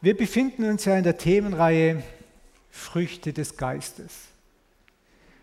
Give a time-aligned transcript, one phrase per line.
[0.00, 2.04] Wir befinden uns ja in der Themenreihe
[2.70, 4.28] Früchte des Geistes.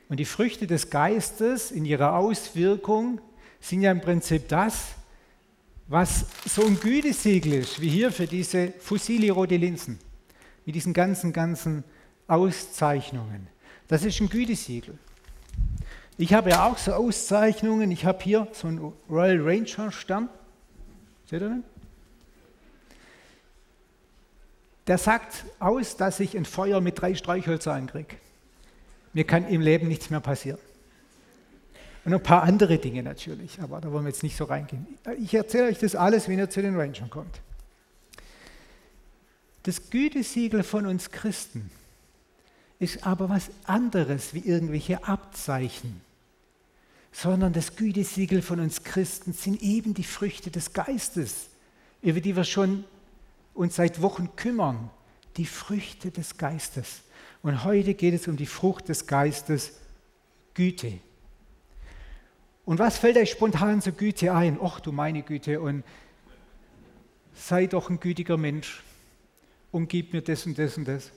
[0.08, 3.20] Und die Früchte des Geistes in ihrer Auswirkung
[3.60, 4.92] sind ja im Prinzip das,
[5.88, 10.00] was so ein Gütesiegel ist, wie hier für diese Fusili rote Linsen,
[10.66, 11.84] mit diesen ganzen, ganzen
[12.28, 13.48] Auszeichnungen.
[13.90, 14.98] Das ist ein Gütesiegel.
[16.18, 17.92] Ich habe ja auch so Auszeichnungen.
[17.92, 20.30] Ich habe hier so einen Royal Ranger Stern.
[21.26, 21.64] Seht ihr den?
[24.88, 28.16] Der sagt aus, dass ich ein Feuer mit drei Streichhölzern kriege.
[29.14, 30.60] Mir kann im Leben nichts mehr passieren.
[32.04, 34.86] Und ein paar andere Dinge natürlich, aber da wollen wir jetzt nicht so reingehen.
[35.20, 37.42] Ich erzähle euch das alles, wenn ihr zu den Rangern kommt.
[39.64, 41.72] Das Gütesiegel von uns Christen
[42.78, 46.02] ist aber was anderes wie irgendwelche Abzeichen,
[47.12, 51.48] sondern das Gütesiegel von uns Christen sind eben die Früchte des Geistes,
[52.04, 52.84] über die wir schon
[53.56, 54.92] uns seit Wochen kümmern,
[55.38, 57.02] die Früchte des Geistes.
[57.42, 59.74] Und heute geht es um die Frucht des Geistes,
[60.54, 61.00] Güte.
[62.66, 64.60] Und was fällt euch spontan zur Güte ein?
[64.60, 65.84] Och, du meine Güte, und
[67.34, 68.82] sei doch ein gütiger Mensch
[69.72, 71.12] und gib mir das und das und das.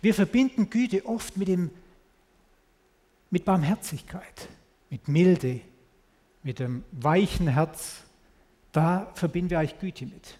[0.00, 1.70] Wir verbinden Güte oft mit, dem,
[3.30, 4.48] mit Barmherzigkeit,
[4.90, 5.60] mit Milde,
[6.42, 8.02] mit dem weichen Herz.
[8.72, 10.38] Da verbinden wir eigentlich Güte mit.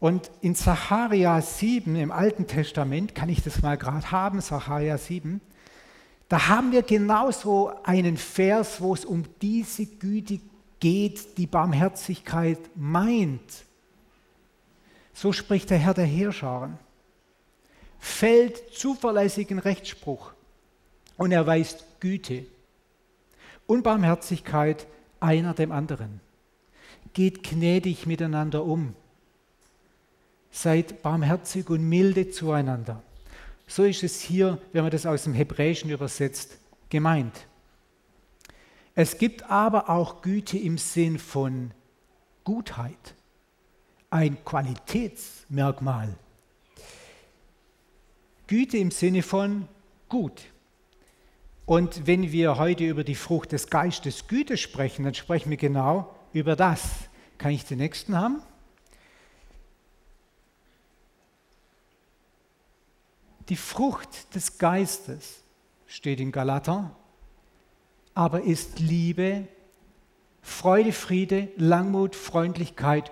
[0.00, 5.40] Und in Sacharja 7 im Alten Testament, kann ich das mal gerade haben, Sacharja 7,
[6.28, 10.40] da haben wir genauso einen Vers, wo es um diese Güte
[10.78, 13.64] geht, die Barmherzigkeit meint.
[15.14, 16.78] So spricht der Herr der Heerscharen.
[17.98, 20.32] Fällt zuverlässigen Rechtsspruch
[21.16, 22.46] und erweist Güte
[23.66, 24.86] und Barmherzigkeit
[25.18, 26.20] einer dem anderen.
[27.14, 28.94] Geht gnädig miteinander um.
[30.50, 33.02] Seid barmherzig und milde zueinander.
[33.66, 37.46] So ist es hier, wenn man das aus dem Hebräischen übersetzt, gemeint.
[38.94, 41.70] Es gibt aber auch Güte im Sinn von
[42.44, 43.14] Gutheit,
[44.10, 46.16] ein Qualitätsmerkmal.
[48.46, 49.68] Güte im Sinne von
[50.08, 50.42] gut.
[51.66, 56.14] Und wenn wir heute über die Frucht des Geistes Güte sprechen, dann sprechen wir genau
[56.32, 56.88] über das.
[57.36, 58.42] Kann ich den nächsten haben?
[63.48, 65.42] Die Frucht des Geistes
[65.86, 66.94] steht in Galater,
[68.14, 69.48] aber ist Liebe,
[70.42, 73.10] Freude, Friede, Langmut, Freundlichkeit,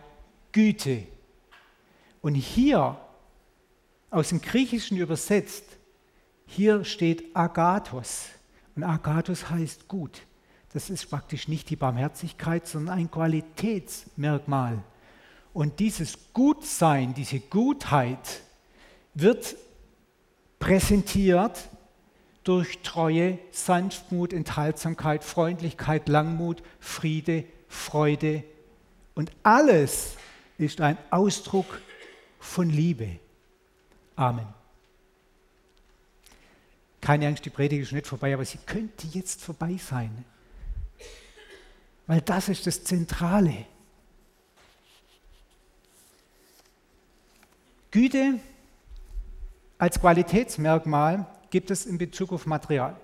[0.53, 1.07] Güte.
[2.21, 2.99] Und hier,
[4.11, 5.65] aus dem Griechischen übersetzt,
[6.47, 8.27] hier steht Agathos.
[8.75, 10.23] Und Agathos heißt gut.
[10.73, 14.83] Das ist praktisch nicht die Barmherzigkeit, sondern ein Qualitätsmerkmal.
[15.55, 18.43] Und dieses Gutsein, diese Gutheit
[19.15, 19.57] wird
[20.59, 21.69] präsentiert
[22.45, 28.45] durch Treue, Sanftmut, Enthaltsamkeit, Freundlichkeit, Langmut, Friede, Freude.
[29.15, 30.17] Und alles
[30.59, 31.81] ist ein Ausdruck
[32.39, 33.19] von Liebe.
[34.15, 34.47] Amen.
[37.01, 40.25] Keine Angst, die Predigt ist nicht vorbei, aber sie könnte jetzt vorbei sein.
[42.07, 43.67] Weil das ist das Zentrale.
[47.91, 48.41] Güte
[49.79, 52.97] als Qualitätsmerkmal gibt es in Bezug auf Material.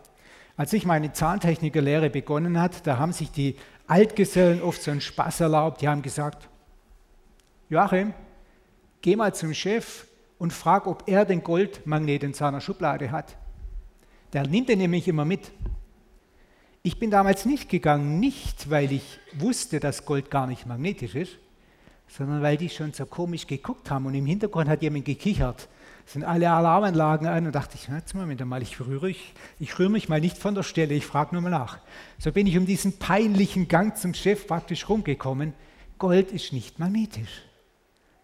[0.56, 3.56] Als ich meine Zahntechnikerlehre begonnen hat, da haben sich die
[3.86, 5.80] Altgesellen oft so einen Spaß erlaubt.
[5.82, 6.48] Die haben gesagt,
[7.68, 8.14] Joachim,
[9.00, 10.06] geh mal zum Chef
[10.38, 13.36] und frag, ob er den Goldmagnet in seiner Schublade hat.
[14.32, 15.52] Der nimmt den nämlich immer mit.
[16.82, 21.38] Ich bin damals nicht gegangen, nicht weil ich wusste, dass Gold gar nicht magnetisch ist,
[22.08, 25.68] sondern weil die schon so komisch geguckt haben und im Hintergrund hat jemand gekichert
[26.06, 29.90] sind alle Alarmanlagen an und dachte ich, jetzt Moment mal, ich rühre, ich, ich rühre
[29.90, 31.78] mich mal nicht von der Stelle, ich frage nur mal nach.
[32.18, 35.54] So bin ich um diesen peinlichen Gang zum Chef praktisch rumgekommen.
[35.98, 37.42] Gold ist nicht magnetisch.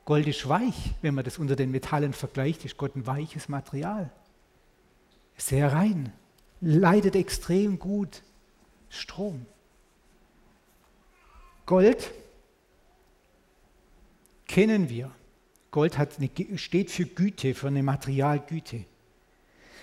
[0.04, 4.10] Gold ist weich, wenn man das unter den Metallen vergleicht, ist Gold ein weiches Material.
[5.36, 6.12] Sehr rein,
[6.60, 8.22] leidet extrem gut
[8.88, 9.46] Strom.
[11.66, 12.10] Gold
[14.46, 15.10] kennen wir
[15.70, 18.84] Gold eine, steht für Güte, für eine Materialgüte.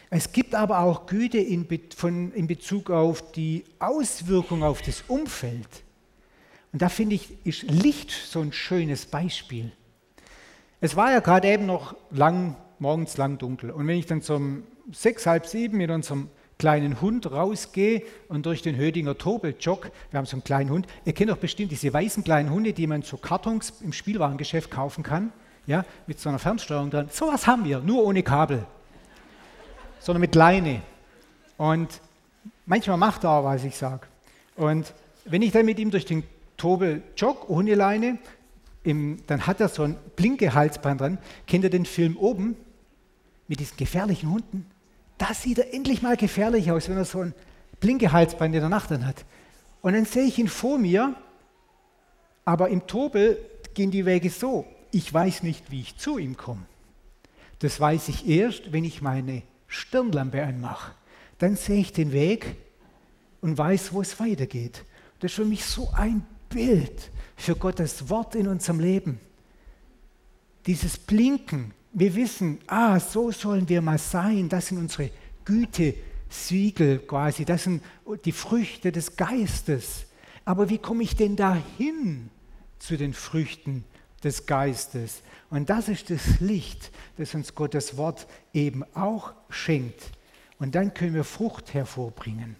[0.10, 5.68] Es gibt aber auch Güte in, von, in Bezug auf die Auswirkung auf das Umfeld.
[6.72, 9.72] Und da finde ich, ist Licht so ein schönes Beispiel.
[10.82, 13.72] Es war ja gerade eben noch lang, morgens lang dunkel.
[13.72, 18.62] Und wenn ich dann zum sechs, halb sieben mit unserem kleinen Hund rausgehe und durch
[18.62, 22.24] den Hödinger Tobel wir haben so einen kleinen Hund, ihr kennt doch bestimmt diese weißen
[22.24, 25.32] kleinen Hunde, die man zu Kartons im Spielwarengeschäft kaufen kann
[25.68, 27.10] ja, mit so einer Fernsteuerung dran.
[27.12, 28.66] So was haben wir, nur ohne Kabel,
[30.00, 30.82] sondern mit Leine.
[31.58, 32.02] Und
[32.66, 34.08] manchmal macht er auch, was ich sage.
[34.56, 34.94] Und
[35.26, 36.24] wenn ich dann mit ihm durch den
[36.58, 38.20] Tobel jogge, ohne Leine,
[38.84, 41.18] im, dann hat er so ein Blinkehalsband dran.
[41.48, 42.56] Kennt ihr den Film oben
[43.48, 44.68] mit diesen gefährlichen Hunden?
[45.18, 47.34] Da sieht er endlich mal gefährlich aus, wenn er so ein
[47.80, 49.26] Blinkehalsband in der Nacht dann hat.
[49.82, 51.16] Und dann sehe ich ihn vor mir,
[52.44, 53.40] aber im Tobel
[53.74, 54.66] gehen die Wege so.
[54.92, 56.66] Ich weiß nicht, wie ich zu ihm komme.
[57.60, 60.94] Das weiß ich erst, wenn ich meine Stirnlampe anmache.
[61.38, 62.56] Dann sehe ich den Weg
[63.42, 64.84] und weiß, wo es weitergeht.
[65.20, 69.20] Das ist für mich so ein Bild für Gottes Wort in unserem Leben.
[70.66, 75.12] Dieses Blinken, wir wissen, ah, so sollen wir mal sein, das sind unsere
[75.44, 77.84] Gütesiegel quasi, das sind
[78.26, 80.06] die Früchte des Geistes.
[80.44, 82.30] Aber wie komme ich denn dahin
[82.80, 83.84] zu den Früchten
[84.26, 85.22] des Geistes?
[85.50, 90.12] Und das ist das Licht, das uns Gottes Wort eben auch schenkt.
[90.60, 92.58] Und dann können wir Frucht hervorbringen.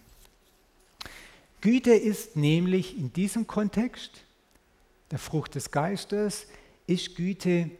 [1.60, 4.24] Güte ist nämlich in diesem Kontext,
[5.10, 6.46] der Frucht des Geistes,
[6.86, 7.70] ist Güte,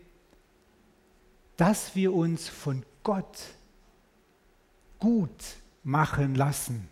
[1.56, 3.38] dass wir uns von Gott
[4.98, 5.30] gut
[5.84, 6.88] machen lassen,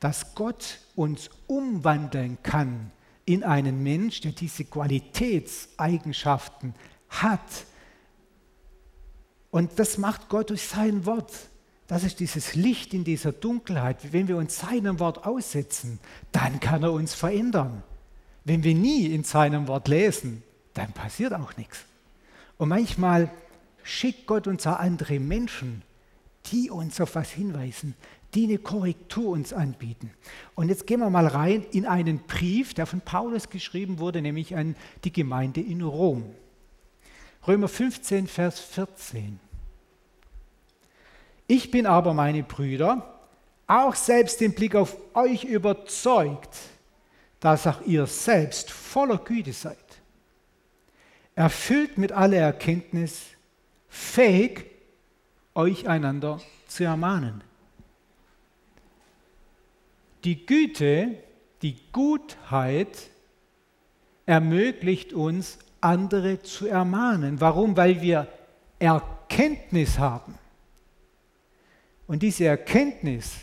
[0.00, 2.92] dass Gott uns umwandeln kann
[3.28, 6.74] in einen Mensch, der diese Qualitätseigenschaften
[7.10, 7.66] hat.
[9.50, 11.30] Und das macht Gott durch sein Wort.
[11.86, 14.14] Das ist dieses Licht in dieser Dunkelheit.
[14.14, 15.98] Wenn wir uns seinem Wort aussetzen,
[16.32, 17.82] dann kann er uns verändern.
[18.44, 20.42] Wenn wir nie in seinem Wort lesen,
[20.72, 21.84] dann passiert auch nichts.
[22.56, 23.30] Und manchmal
[23.82, 25.82] schickt Gott uns auch andere Menschen,
[26.46, 27.94] die uns auf was hinweisen,
[28.34, 30.10] die eine Korrektur uns anbieten.
[30.54, 34.56] Und jetzt gehen wir mal rein in einen Brief, der von Paulus geschrieben wurde, nämlich
[34.56, 36.34] an die Gemeinde in Rom.
[37.46, 39.40] Römer 15, Vers 14.
[41.46, 43.18] Ich bin aber, meine Brüder,
[43.66, 46.56] auch selbst im Blick auf euch überzeugt,
[47.40, 49.78] dass auch ihr selbst voller Güte seid,
[51.34, 53.22] erfüllt mit aller Erkenntnis,
[53.88, 54.66] fähig,
[55.54, 57.47] euch einander zu ermahnen.
[60.28, 61.14] Die Güte,
[61.62, 63.08] die Gutheit
[64.26, 67.40] ermöglicht uns, andere zu ermahnen.
[67.40, 67.78] Warum?
[67.78, 68.28] Weil wir
[68.78, 70.34] Erkenntnis haben.
[72.06, 73.36] Und diese Erkenntnis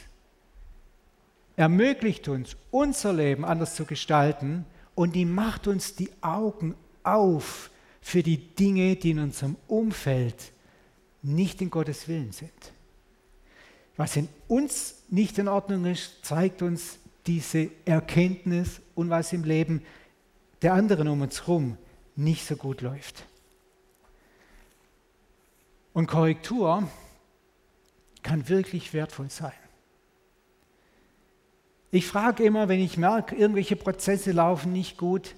[1.55, 8.21] ermöglicht uns, unser Leben anders zu gestalten und die macht uns die Augen auf für
[8.21, 10.51] die Dinge, die in unserem Umfeld
[11.23, 12.51] nicht in Gottes Willen sind.
[13.97, 19.81] Was in uns nicht in Ordnung ist, zeigt uns diese Erkenntnis und was im Leben
[20.62, 21.77] der anderen um uns herum
[22.15, 23.25] nicht so gut läuft.
[25.94, 26.88] Und Korrektur
[28.21, 29.53] kann wirklich wertvoll sein.
[31.92, 35.36] Ich frage immer, wenn ich merke, irgendwelche Prozesse laufen nicht gut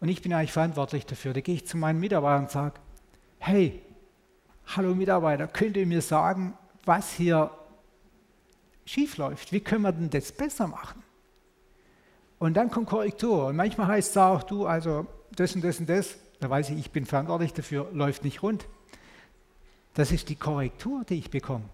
[0.00, 2.80] und ich bin eigentlich verantwortlich dafür, da gehe ich zu meinen Mitarbeitern und sage,
[3.38, 3.80] hey,
[4.66, 6.54] hallo Mitarbeiter, könnt ihr mir sagen,
[6.84, 7.50] was hier
[8.90, 9.52] schief läuft?
[9.52, 11.02] Wie können wir denn das besser machen?
[12.38, 13.46] Und dann kommt Korrektur.
[13.46, 15.06] Und manchmal heißt es auch, du, also
[15.36, 18.66] das und das und das, da weiß ich, ich bin verantwortlich dafür, läuft nicht rund.
[19.94, 21.64] Das ist die Korrektur, die ich bekomme.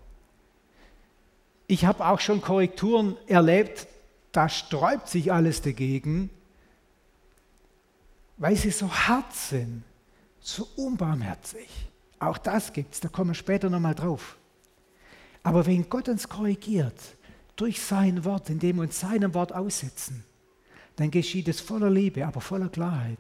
[1.69, 3.87] Ich habe auch schon Korrekturen erlebt,
[4.33, 6.31] da sträubt sich alles dagegen,
[8.37, 9.83] weil sie so hart sind,
[10.41, 11.69] so unbarmherzig.
[12.19, 14.37] Auch das gibt es, da kommen wir später nochmal drauf.
[15.43, 17.01] Aber wenn Gott uns korrigiert,
[17.57, 20.25] durch sein Wort, indem wir uns seinem Wort aussetzen,
[20.97, 23.19] dann geschieht es voller Liebe, aber voller Klarheit.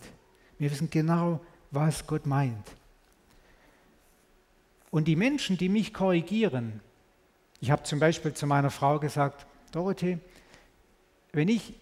[0.59, 1.41] Wir wissen genau,
[1.71, 2.73] was Gott meint.
[4.91, 6.81] Und die Menschen, die mich korrigieren,
[7.61, 10.19] ich habe zum Beispiel zu meiner Frau gesagt, Dorothee,
[11.33, 11.75] wenn ich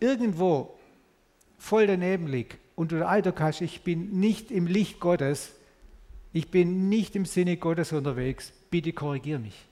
[0.00, 0.76] irgendwo
[1.58, 5.52] voll daneben liege und du Eindruck hast, ich bin nicht im Licht Gottes,
[6.32, 9.67] ich bin nicht im Sinne Gottes unterwegs, bitte korrigier mich.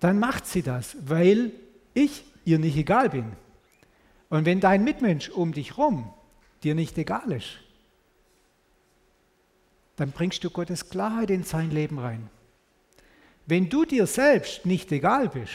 [0.00, 1.52] Dann macht sie das, weil
[1.94, 3.32] ich ihr nicht egal bin.
[4.28, 6.12] Und wenn dein Mitmensch um dich rum
[6.62, 7.58] dir nicht egal ist,
[9.96, 12.28] dann bringst du Gottes Klarheit in sein Leben rein.
[13.46, 15.54] Wenn du dir selbst nicht egal bist,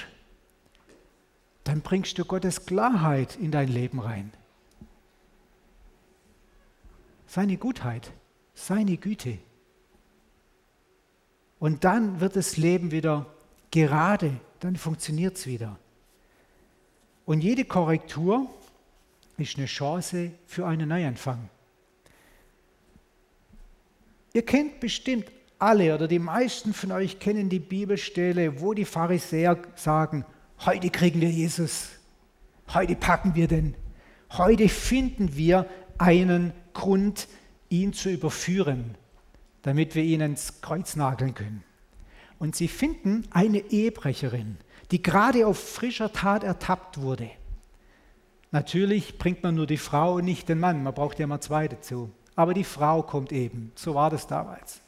[1.63, 4.31] dann bringst du Gottes Klarheit in dein Leben rein.
[7.27, 8.11] Seine Gutheit,
[8.53, 9.37] seine Güte.
[11.59, 13.27] Und dann wird das Leben wieder
[13.71, 15.77] gerade, dann funktioniert es wieder.
[17.25, 18.49] Und jede Korrektur
[19.37, 21.49] ist eine Chance für einen Neuanfang.
[24.33, 25.25] Ihr kennt bestimmt
[25.59, 30.25] alle oder die meisten von euch kennen die Bibelstelle, wo die Pharisäer sagen,
[30.65, 31.89] heute kriegen wir Jesus,
[32.73, 33.75] heute packen wir den,
[34.31, 37.27] heute finden wir einen Grund,
[37.69, 38.95] ihn zu überführen,
[39.61, 41.63] damit wir ihn ins Kreuz nageln können.
[42.41, 44.57] Und sie finden eine Ehebrecherin,
[44.89, 47.29] die gerade auf frischer Tat ertappt wurde.
[48.49, 51.67] Natürlich bringt man nur die Frau und nicht den Mann, man braucht ja immer zwei
[51.67, 52.09] dazu.
[52.35, 54.81] Aber die Frau kommt eben, so war das damals.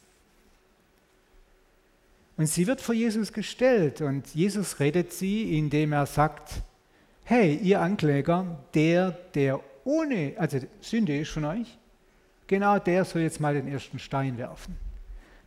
[2.37, 6.53] Und sie wird vor Jesus gestellt und Jesus redet sie, indem er sagt,
[7.23, 11.77] hey, ihr Ankläger, der, der ohne, also Sünde ist von euch,
[12.47, 14.75] genau der soll jetzt mal den ersten Stein werfen.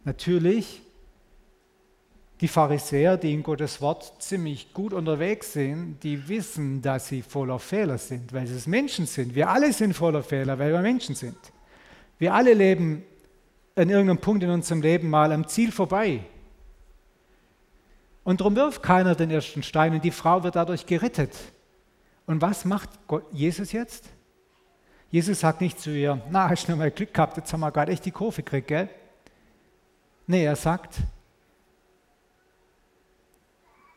[0.04, 0.85] Natürlich,
[2.40, 7.58] die Pharisäer, die in Gottes Wort ziemlich gut unterwegs sind, die wissen, dass sie voller
[7.58, 9.34] Fehler sind, weil sie Menschen sind.
[9.34, 11.38] Wir alle sind voller Fehler, weil wir Menschen sind.
[12.18, 13.02] Wir alle leben
[13.74, 16.20] an irgendeinem Punkt in unserem Leben mal am Ziel vorbei.
[18.24, 21.32] Und darum wirft keiner den ersten Stein und die Frau wird dadurch gerettet.
[22.26, 22.90] Und was macht
[23.32, 24.10] Jesus jetzt?
[25.10, 27.92] Jesus sagt nicht zu ihr, na, hast du mal Glück gehabt, jetzt haben wir gerade
[27.92, 28.88] echt die Kurve gekriegt, gell?
[30.26, 30.96] Nee, er sagt,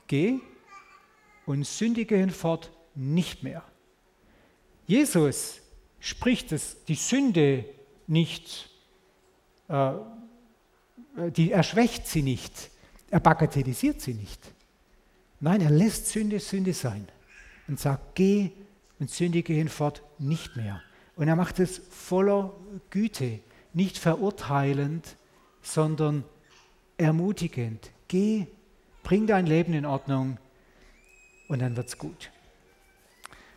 [0.10, 0.40] geh
[1.46, 3.64] und sündige hinfort nicht mehr.
[4.86, 5.62] Jesus
[6.02, 7.64] spricht es, die Sünde
[8.08, 8.70] nicht,
[9.70, 9.94] äh,
[11.38, 12.72] die, er schwächt sie nicht,
[13.10, 14.40] er bagatellisiert sie nicht.
[15.40, 17.08] Nein, er lässt Sünde Sünde sein
[17.70, 18.52] und sagt, geh
[19.00, 20.82] und sündige hinfort nicht mehr.
[21.16, 22.54] Und er macht es voller
[22.90, 23.40] Güte,
[23.74, 25.16] nicht verurteilend,
[25.62, 26.24] sondern
[26.98, 27.92] ermutigend.
[28.08, 28.48] Geh,
[29.10, 30.38] bring dein Leben in Ordnung
[31.48, 32.30] und dann wird's gut.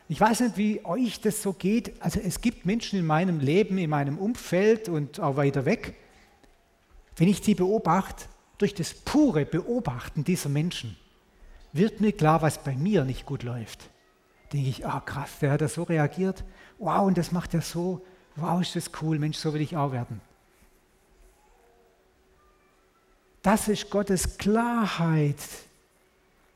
[0.09, 2.00] Ich weiß nicht, wie euch das so geht.
[2.00, 5.94] Also es gibt Menschen in meinem Leben, in meinem Umfeld und auch weiter weg.
[7.16, 8.25] Wenn ich die beobachte,
[8.56, 10.97] durch das pure Beobachten dieser Menschen
[11.75, 13.90] wird mir klar, was bei mir nicht gut läuft.
[14.54, 16.44] Denke ich, ah krass, der hat da so reagiert
[16.78, 18.00] wow, und das macht er so,
[18.37, 20.23] wow, ist das cool, Mensch, so will ich auch werden.
[23.42, 25.37] Das ist Gottes Klarheit.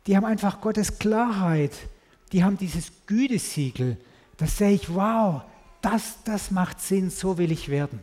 [0.06, 1.72] Die haben einfach Gottes Klarheit.
[2.32, 3.96] Die haben dieses Gütesiegel.
[4.36, 5.42] Da sehe ich, wow,
[5.82, 8.02] das, das macht Sinn, so will ich werden.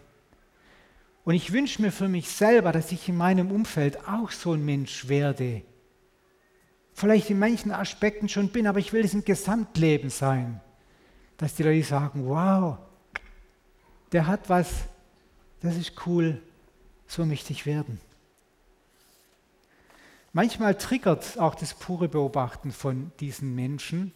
[1.24, 4.66] Und ich wünsche mir für mich selber, dass ich in meinem Umfeld auch so ein
[4.66, 5.62] Mensch werde.
[6.94, 10.60] Vielleicht in manchen Aspekten schon bin, aber ich will es im Gesamtleben sein
[11.38, 12.78] dass die Leute sagen, wow,
[14.12, 14.70] der hat was,
[15.62, 16.42] das ist cool,
[17.08, 18.00] so möchte ich werden.
[20.36, 24.12] Manchmal triggert auch das pure Beobachten von diesen Menschen,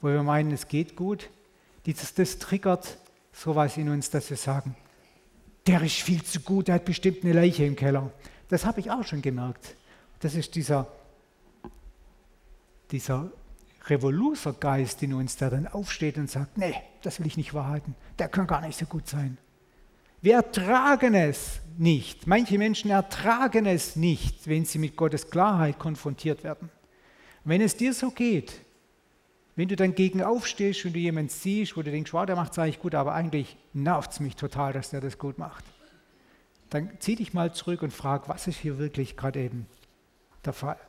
[0.00, 1.28] wo wir meinen, es geht gut.
[1.84, 2.96] Dieses, das triggert
[3.32, 4.74] sowas in uns, dass wir sagen,
[5.66, 8.10] der ist viel zu gut, der hat bestimmt eine Leiche im Keller.
[8.48, 9.76] Das habe ich auch schon gemerkt.
[10.20, 10.86] Das ist dieser,
[12.90, 13.30] dieser
[13.88, 18.28] Revoluzer-Geist in uns, der dann aufsteht und sagt, nee, das will ich nicht wahrhalten, der
[18.28, 19.36] kann gar nicht so gut sein.
[20.26, 22.26] Wir ertragen es nicht.
[22.26, 26.68] Manche Menschen ertragen es nicht, wenn sie mit Gottes Klarheit konfrontiert werden.
[27.44, 28.60] wenn es dir so geht,
[29.54, 32.50] wenn du dann gegen aufstehst und du jemanden siehst, wo du denkst, wow, der macht
[32.50, 35.64] es eigentlich gut, aber eigentlich nervt es mich total, dass der das gut macht,
[36.70, 39.68] dann zieh dich mal zurück und frag, was ist hier wirklich gerade eben
[40.44, 40.80] der Fall?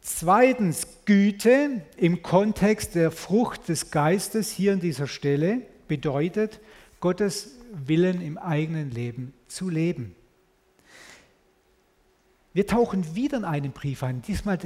[0.00, 6.60] Zweitens, Güte im Kontext der Frucht des Geistes hier an dieser Stelle bedeutet,
[7.00, 10.14] Gottes Willen im eigenen Leben zu leben.
[12.52, 14.58] Wir tauchen wieder in einen Brief ein, diesmal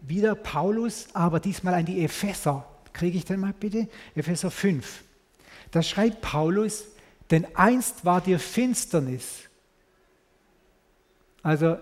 [0.00, 2.66] wieder Paulus, aber diesmal an die Epheser.
[2.94, 3.88] Kriege ich den mal bitte?
[4.14, 5.02] Epheser 5.
[5.70, 6.86] Da schreibt Paulus,
[7.30, 9.42] denn einst war dir Finsternis.
[11.42, 11.76] Also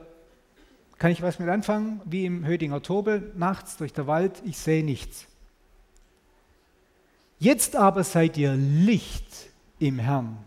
[0.99, 2.01] kann ich was mit anfangen?
[2.05, 5.29] Wie im Hödinger Tobel, nachts durch den Wald, ich sehe nichts.
[7.43, 9.27] Jetzt aber seid ihr Licht
[9.81, 10.39] im Herrn.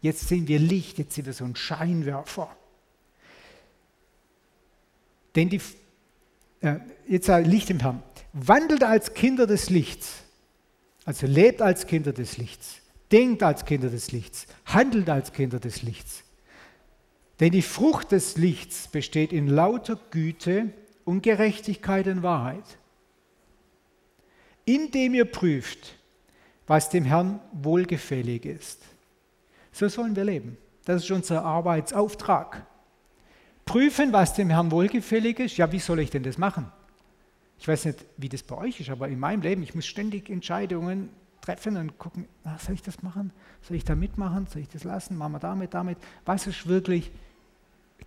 [0.00, 2.50] Jetzt sehen wir Licht, jetzt sind wir so ein Scheinwerfer.
[5.36, 5.60] Denn die,
[6.60, 8.02] äh, jetzt Licht im Herrn.
[8.32, 10.24] Wandelt als Kinder des Lichts.
[11.04, 12.78] Also lebt als Kinder des Lichts.
[13.12, 14.48] Denkt als Kinder des Lichts.
[14.64, 16.24] Handelt als Kinder des Lichts.
[17.38, 20.72] Denn die Frucht des Lichts besteht in lauter Güte
[21.04, 22.64] und Gerechtigkeit und Wahrheit,
[24.64, 25.94] indem ihr prüft,
[26.66, 28.82] was dem Herrn wohlgefällig ist.
[29.72, 30.56] So sollen wir leben.
[30.84, 32.66] Das ist unser Arbeitsauftrag.
[33.64, 35.56] Prüfen, was dem Herrn wohlgefällig ist.
[35.56, 36.70] Ja, wie soll ich denn das machen?
[37.58, 40.28] Ich weiß nicht, wie das bei euch ist, aber in meinem Leben, ich muss ständig
[40.28, 41.08] Entscheidungen
[41.40, 43.32] treffen und gucken, na, soll ich das machen?
[43.62, 44.46] Soll ich da mitmachen?
[44.46, 45.16] Soll ich das lassen?
[45.16, 45.98] Machen wir damit, damit?
[46.24, 47.10] Was ist wirklich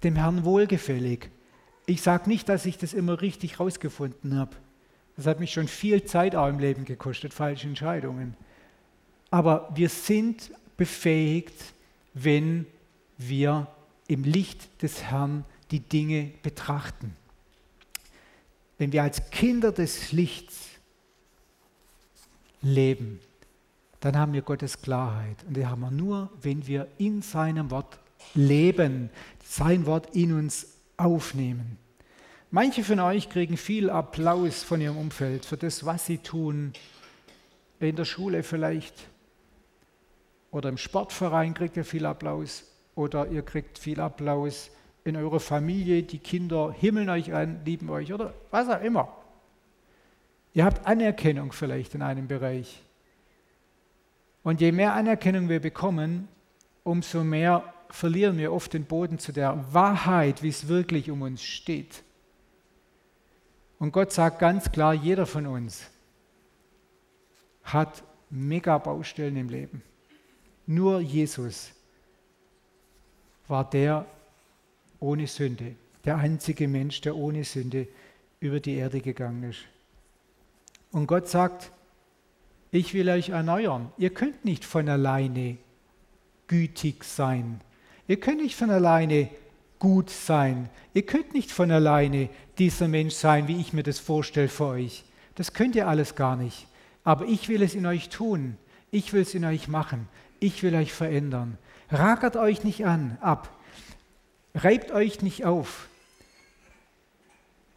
[0.03, 1.29] dem Herrn wohlgefällig?
[1.85, 4.51] Ich sage nicht, dass ich das immer richtig rausgefunden habe.
[5.15, 8.35] Das hat mich schon viel Zeit auch im Leben gekostet, falsche Entscheidungen.
[9.29, 11.73] Aber wir sind befähigt,
[12.13, 12.65] wenn
[13.17, 13.67] wir
[14.07, 17.15] im Licht des Herrn die Dinge betrachten.
[18.77, 20.67] Wenn wir als Kinder des Lichts
[22.61, 23.19] leben,
[23.99, 25.43] dann haben wir Gottes Klarheit.
[25.47, 27.99] Und die haben wir nur, wenn wir in seinem Wort
[28.35, 29.09] leben,
[29.43, 31.77] sein Wort in uns aufnehmen.
[32.51, 36.71] Manche von euch kriegen viel Applaus von ihrem Umfeld für das, was sie tun.
[37.79, 38.93] In der Schule vielleicht
[40.57, 44.71] oder im Sportverein kriegt ihr viel Applaus oder ihr kriegt viel Applaus
[45.03, 49.15] in eurer Familie, die Kinder himmeln euch an, lieben euch oder was auch immer.
[50.53, 52.81] Ihr habt Anerkennung vielleicht in einem Bereich.
[54.41, 56.27] Und je mehr Anerkennung wir bekommen,
[56.83, 61.43] umso mehr verlieren wir oft den Boden zu der Wahrheit, wie es wirklich um uns
[61.43, 62.03] steht.
[63.77, 65.87] Und Gott sagt ganz klar, jeder von uns
[67.63, 69.83] hat mega Baustellen im Leben.
[70.67, 71.71] Nur Jesus
[73.47, 74.05] war der
[74.99, 77.87] ohne Sünde, der einzige Mensch, der ohne Sünde
[78.39, 79.59] über die Erde gegangen ist.
[80.91, 81.71] Und Gott sagt,
[82.71, 83.91] ich will euch erneuern.
[83.97, 85.57] Ihr könnt nicht von alleine
[86.47, 87.61] gütig sein.
[88.07, 89.29] Ihr könnt nicht von alleine
[89.79, 90.69] gut sein.
[90.93, 95.05] Ihr könnt nicht von alleine dieser Mensch sein, wie ich mir das vorstelle für euch.
[95.35, 96.67] Das könnt ihr alles gar nicht.
[97.03, 98.57] Aber ich will es in euch tun.
[98.91, 100.07] Ich will es in euch machen.
[100.39, 101.57] Ich will euch verändern.
[101.89, 103.49] Ragert euch nicht an, ab.
[104.53, 105.87] Reibt euch nicht auf.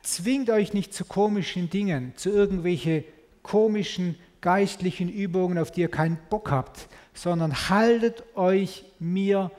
[0.02, 3.04] Zwingt euch nicht zu komischen Dingen, zu irgendwelchen
[3.42, 9.50] komischen geistlichen Übungen, auf die ihr keinen Bock habt, sondern haltet euch mir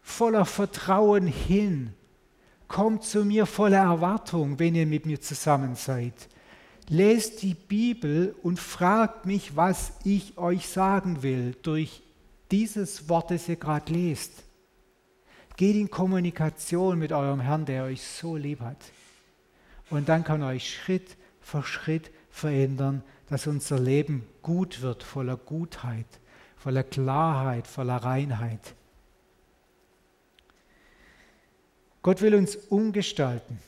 [0.00, 1.94] voller Vertrauen hin.
[2.68, 6.14] Kommt zu mir voller Erwartung, wenn ihr mit mir zusammen seid.
[6.88, 12.01] Lest die Bibel und fragt mich, was ich euch sagen will durch
[12.52, 14.44] dieses Wort, das ihr gerade lest.
[15.56, 18.78] Geht in Kommunikation mit eurem Herrn, der euch so lieb hat.
[19.90, 26.06] Und dann kann euch Schritt für Schritt verändern, dass unser Leben gut wird, voller Gutheit,
[26.56, 28.74] voller Klarheit, voller Reinheit.
[32.02, 33.58] Gott will uns umgestalten,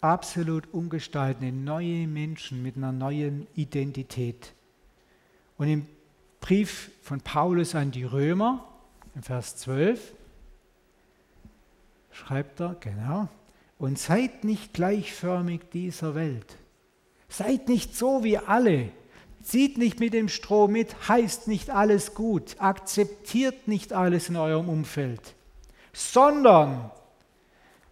[0.00, 4.52] absolut umgestalten in neue Menschen mit einer neuen Identität.
[5.58, 5.86] Und im
[6.40, 8.66] Brief von Paulus an die Römer,
[9.14, 10.14] im Vers 12,
[12.10, 13.28] schreibt er, genau,
[13.78, 16.56] und seid nicht gleichförmig dieser Welt.
[17.28, 18.90] Seid nicht so wie alle.
[19.42, 24.68] Zieht nicht mit dem Stroh mit, heißt nicht alles gut, akzeptiert nicht alles in eurem
[24.68, 25.34] Umfeld,
[25.94, 26.90] sondern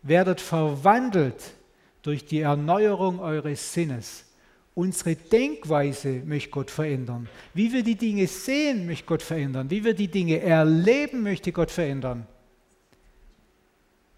[0.02, 1.54] werdet verwandelt
[2.02, 4.24] durch die Erneuerung eures Sinnes.
[4.78, 7.28] Unsere Denkweise möchte Gott verändern.
[7.52, 9.68] Wie wir die Dinge sehen, möchte Gott verändern.
[9.70, 12.28] Wie wir die Dinge erleben, möchte Gott verändern.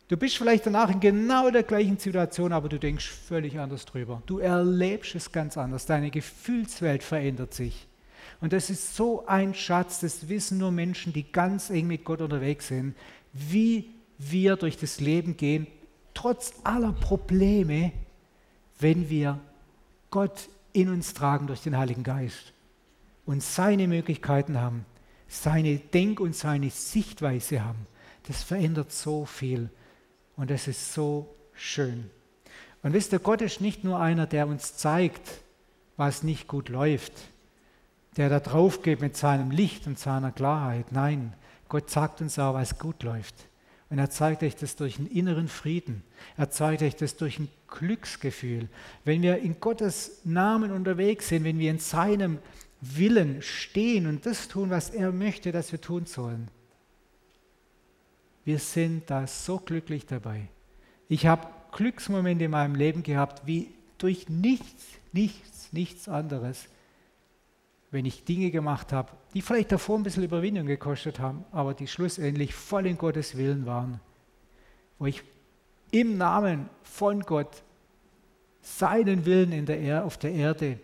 [0.09, 4.23] Du bist vielleicht danach in genau der gleichen Situation, aber du denkst völlig anders drüber.
[4.27, 5.87] Du erlebst es ganz anders.
[5.87, 7.87] Deine Gefühlswelt verändert sich.
[8.43, 12.21] Und das ist so ein Schatz, das wissen nur Menschen, die ganz eng mit Gott
[12.21, 12.95] unterwegs sind,
[13.33, 15.69] wie wir durch das Leben gehen,
[16.13, 17.93] trotz aller Probleme,
[18.79, 19.41] wenn wir
[20.11, 22.53] Gott in uns tragen durch den Heiligen Geist
[23.27, 24.85] und seine Möglichkeiten haben,
[25.29, 27.87] seine Denk- und seine Sichtweise haben.
[28.27, 29.71] Das verändert so viel.
[30.37, 32.11] Und es ist so schön.
[32.83, 35.43] Und wisst ihr, Gott ist nicht nur einer, der uns zeigt,
[35.97, 37.13] was nicht gut läuft,
[38.17, 40.93] der da drauf geht mit seinem Licht und seiner Klarheit.
[40.93, 41.35] Nein,
[41.69, 43.35] Gott sagt uns auch, was gut läuft.
[43.91, 46.03] Und er zeigt euch das durch einen inneren Frieden.
[46.37, 48.69] Er zeigt euch das durch ein Glücksgefühl.
[49.05, 52.39] Wenn wir in Gottes Namen unterwegs sind, wenn wir in seinem
[52.81, 56.49] Willen stehen und das tun, was er möchte, dass wir tun sollen,
[58.45, 60.49] wir sind da so glücklich dabei.
[61.09, 66.69] Ich habe Glücksmomente in meinem Leben gehabt, wie durch nichts, nichts, nichts anderes,
[67.91, 71.87] wenn ich Dinge gemacht habe, die vielleicht davor ein bisschen Überwindung gekostet haben, aber die
[71.87, 74.01] schlussendlich voll in Gottes Willen waren,
[74.99, 75.23] wo ich
[75.91, 77.63] im Namen von Gott
[78.63, 80.79] seinen Willen in der er auf der Erde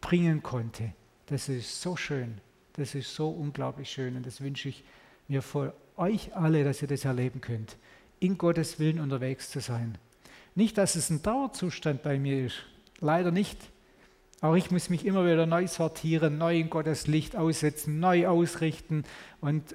[0.00, 0.92] bringen konnte.
[1.26, 2.40] Das ist so schön,
[2.74, 4.84] das ist so unglaublich schön und das wünsche ich
[5.26, 7.76] mir vor euch alle, dass ihr das erleben könnt,
[8.20, 9.98] in Gottes Willen unterwegs zu sein.
[10.54, 12.56] Nicht, dass es ein Dauerzustand bei mir ist,
[13.00, 13.70] leider nicht,
[14.40, 19.02] Auch ich muss mich immer wieder neu sortieren, neu in Gottes Licht aussetzen, neu ausrichten
[19.40, 19.74] und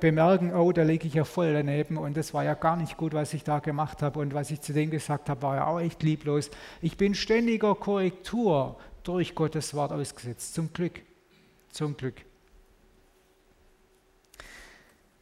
[0.00, 3.12] bemerken, oh, da lege ich ja voll daneben und das war ja gar nicht gut,
[3.12, 5.80] was ich da gemacht habe und was ich zu denen gesagt habe, war ja auch
[5.80, 6.50] echt lieblos.
[6.80, 11.00] Ich bin ständiger Korrektur durch Gottes Wort ausgesetzt, zum Glück,
[11.70, 12.24] zum Glück.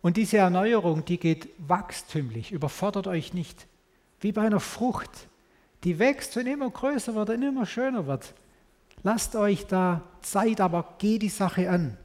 [0.02, 3.66] Und diese Erneuerung, die geht wachstümlich, überfordert euch nicht.
[4.20, 5.28] Wie bei einer Frucht,
[5.84, 8.34] die wächst und immer größer wird und immer schöner wird.
[9.04, 11.96] Lasst euch da Zeit, aber geht die Sache an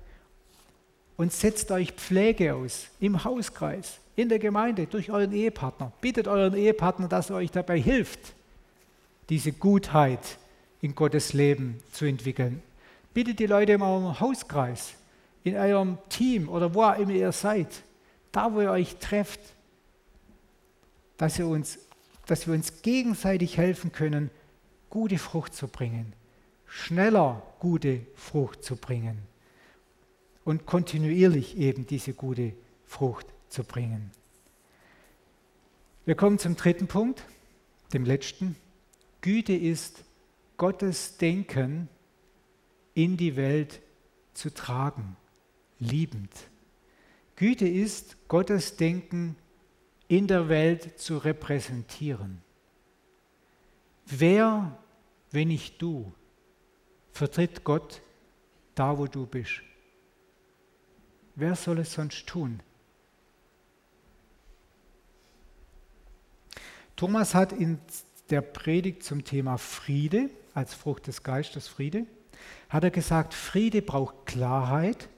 [1.15, 5.91] und setzt euch Pflege aus im Hauskreis, in der Gemeinde, durch euren Ehepartner.
[6.01, 8.19] Bittet euren Ehepartner, dass er euch dabei hilft,
[9.29, 10.37] diese Gutheit
[10.81, 12.63] in Gottes Leben zu entwickeln.
[13.13, 14.93] Bittet die Leute in eurem Hauskreis,
[15.43, 17.83] in eurem Team oder wo auch immer ihr seid,
[18.31, 19.39] da wo ihr euch trefft,
[21.17, 21.77] dass, ihr uns,
[22.25, 24.31] dass wir uns gegenseitig helfen können,
[24.89, 26.13] gute Frucht zu bringen
[26.67, 29.19] schneller gute Frucht zu bringen
[30.43, 32.53] und kontinuierlich eben diese gute
[32.85, 34.11] Frucht zu bringen.
[36.05, 37.23] Wir kommen zum dritten Punkt,
[37.93, 38.55] dem letzten.
[39.21, 40.05] Güte ist
[40.57, 41.89] Gottes Denken
[42.93, 43.81] in die Welt
[44.33, 45.17] zu tragen,
[45.79, 46.31] liebend.
[47.35, 49.35] Güte ist Gottes Denken
[50.07, 52.41] in der Welt zu repräsentieren.
[54.05, 54.79] Wer,
[55.31, 56.13] wenn nicht du,
[57.17, 57.99] Vertritt Gott
[58.75, 59.63] da, wo du bist.
[61.33, 62.59] Wer soll es sonst tun?
[66.95, 67.79] Thomas hat in
[68.29, 72.05] der Predigt zum Thema Friede, als Frucht des Geistes Friede,
[72.69, 75.09] hat er gesagt, Friede braucht Klarheit,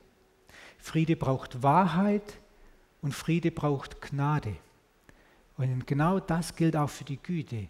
[0.78, 2.40] Friede braucht Wahrheit
[3.02, 4.56] und Friede braucht Gnade.
[5.58, 7.68] Und genau das gilt auch für die Güte.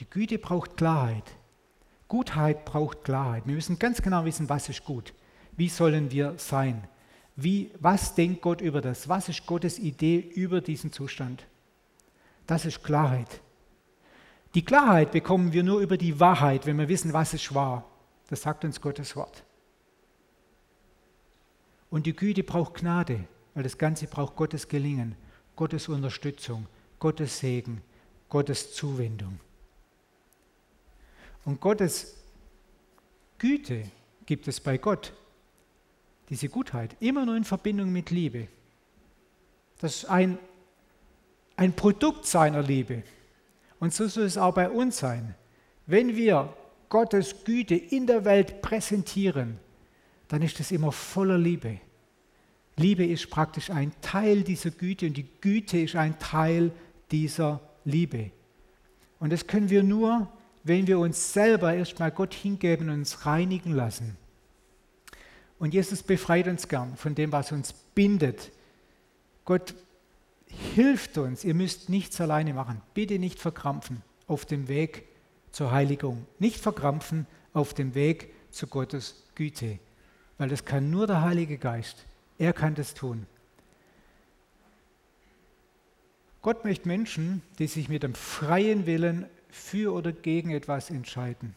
[0.00, 1.36] Die Güte braucht Klarheit.
[2.10, 3.46] Gutheit braucht Klarheit.
[3.46, 5.14] Wir müssen ganz genau wissen, was ist gut.
[5.56, 6.88] Wie sollen wir sein?
[7.36, 9.08] Wie, was denkt Gott über das?
[9.08, 11.46] Was ist Gottes Idee über diesen Zustand?
[12.48, 13.40] Das ist Klarheit.
[14.56, 17.88] Die Klarheit bekommen wir nur über die Wahrheit, wenn wir wissen, was ist wahr.
[18.28, 19.44] Das sagt uns Gottes Wort.
[21.90, 25.14] Und die Güte braucht Gnade, weil das Ganze braucht Gottes Gelingen,
[25.54, 26.66] Gottes Unterstützung,
[26.98, 27.82] Gottes Segen,
[28.28, 29.38] Gottes Zuwendung.
[31.44, 32.16] Und Gottes
[33.38, 33.84] Güte
[34.26, 35.12] gibt es bei Gott,
[36.28, 38.48] diese Gutheit, immer nur in Verbindung mit Liebe.
[39.80, 40.38] Das ist ein,
[41.56, 43.02] ein Produkt seiner Liebe.
[43.78, 45.34] Und so soll es auch bei uns sein.
[45.86, 46.54] Wenn wir
[46.88, 49.58] Gottes Güte in der Welt präsentieren,
[50.28, 51.80] dann ist es immer voller Liebe.
[52.76, 56.72] Liebe ist praktisch ein Teil dieser Güte und die Güte ist ein Teil
[57.10, 58.30] dieser Liebe.
[59.18, 60.28] Und das können wir nur
[60.64, 64.16] wenn wir uns selber erstmal Gott hingeben und uns reinigen lassen.
[65.58, 68.50] Und Jesus befreit uns gern von dem, was uns bindet.
[69.44, 69.74] Gott
[70.74, 71.44] hilft uns.
[71.44, 72.80] Ihr müsst nichts alleine machen.
[72.94, 75.04] Bitte nicht verkrampfen auf dem Weg
[75.50, 76.26] zur Heiligung.
[76.38, 79.78] Nicht verkrampfen auf dem Weg zu Gottes Güte.
[80.38, 82.06] Weil das kann nur der Heilige Geist.
[82.38, 83.26] Er kann das tun.
[86.42, 91.54] Gott möchte Menschen, die sich mit dem freien Willen für oder gegen etwas entscheiden.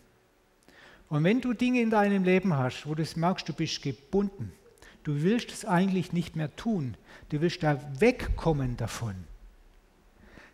[1.09, 4.51] Und wenn du Dinge in deinem Leben hast, wo du merkst, du bist gebunden,
[5.03, 6.95] du willst es eigentlich nicht mehr tun,
[7.29, 9.15] du willst da wegkommen davon,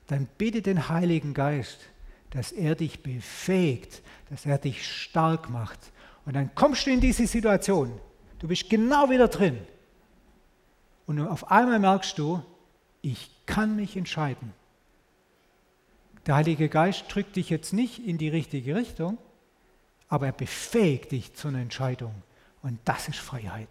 [0.08, 1.80] dann bitte den Heiligen Geist,
[2.32, 5.80] dass er dich befähigt, dass er dich stark macht.
[6.26, 8.00] Und dann kommst du in diese Situation,
[8.40, 9.60] du bist genau wieder drin.
[11.06, 12.44] Und auf einmal merkst du,
[13.02, 14.54] ich kann mich entscheiden.
[16.26, 19.18] Der Heilige Geist drückt dich jetzt nicht in die richtige Richtung,
[20.08, 22.14] aber er befähigt dich zu einer Entscheidung.
[22.62, 23.70] Und das ist Freiheit.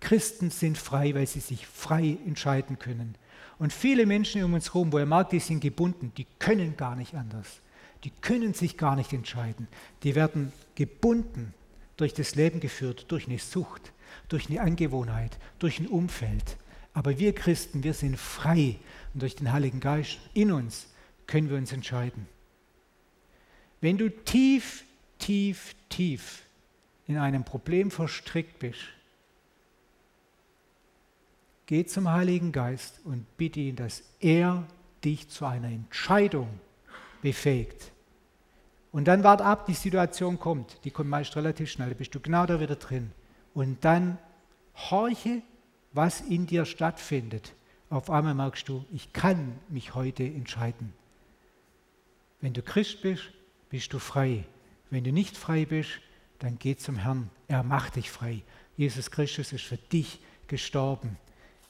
[0.00, 3.14] Christen sind frei, weil sie sich frei entscheiden können.
[3.58, 6.96] Und viele Menschen um uns herum, wo er merkt, die sind gebunden, die können gar
[6.96, 7.60] nicht anders.
[8.04, 9.68] Die können sich gar nicht entscheiden.
[10.02, 11.54] Die werden gebunden
[11.96, 13.92] durch das Leben geführt, durch eine Sucht,
[14.28, 16.56] durch eine Angewohnheit, durch ein Umfeld.
[16.94, 18.78] Aber wir Christen, wir sind frei
[19.14, 20.88] und durch den Heiligen Geist in uns
[21.32, 22.28] können wir uns entscheiden.
[23.80, 24.84] Wenn du tief,
[25.18, 26.42] tief, tief
[27.06, 28.82] in einem Problem verstrickt bist,
[31.64, 34.64] geh zum Heiligen Geist und bitte ihn, dass er
[35.04, 36.50] dich zu einer Entscheidung
[37.22, 37.92] befähigt.
[38.92, 40.84] Und dann wart ab, die Situation kommt.
[40.84, 43.10] Die kommt meist relativ schnell, da bist du genau da wieder drin.
[43.54, 44.18] Und dann
[44.90, 45.40] horche,
[45.94, 47.54] was in dir stattfindet.
[47.88, 50.92] Auf einmal merkst du, ich kann mich heute entscheiden.
[52.42, 53.22] Wenn du Christ bist,
[53.70, 54.44] bist du frei.
[54.90, 56.00] Wenn du nicht frei bist,
[56.40, 57.30] dann geh zum Herrn.
[57.48, 58.42] Er macht dich frei.
[58.76, 61.16] Jesus Christus ist für dich gestorben.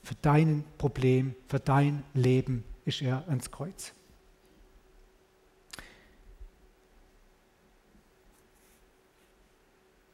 [0.03, 3.93] Für dein Problem, für dein Leben ist er ans Kreuz.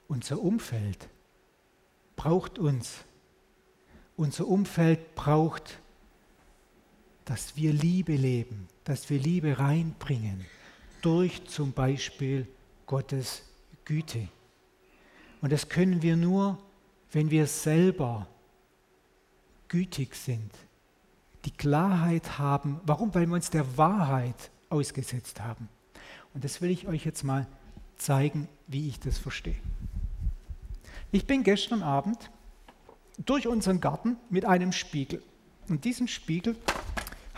[0.08, 1.08] Unser Umfeld
[2.16, 3.04] braucht uns.
[4.16, 5.78] Unser Umfeld braucht,
[7.28, 10.46] dass wir Liebe leben, dass wir Liebe reinbringen
[11.02, 12.48] durch zum Beispiel
[12.86, 13.42] Gottes
[13.84, 14.28] Güte.
[15.42, 16.56] Und das können wir nur,
[17.12, 18.26] wenn wir selber
[19.68, 20.50] gütig sind,
[21.44, 22.80] die Klarheit haben.
[22.86, 23.14] Warum?
[23.14, 25.68] Weil wir uns der Wahrheit ausgesetzt haben.
[26.32, 27.46] Und das will ich euch jetzt mal
[27.98, 29.60] zeigen, wie ich das verstehe.
[31.12, 32.30] Ich bin gestern Abend
[33.18, 35.22] durch unseren Garten mit einem Spiegel.
[35.68, 36.56] Und diesen Spiegel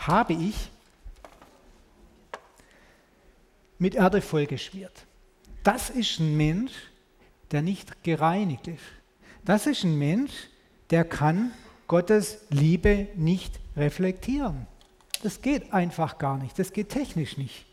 [0.07, 0.69] habe ich
[3.77, 5.05] mit Erde vollgeschmiert.
[5.63, 6.73] Das ist ein Mensch,
[7.51, 8.83] der nicht gereinigt ist.
[9.43, 10.31] Das ist ein Mensch,
[10.89, 11.51] der kann
[11.87, 14.67] Gottes Liebe nicht reflektieren.
[15.23, 17.65] Das geht einfach gar nicht, das geht technisch nicht,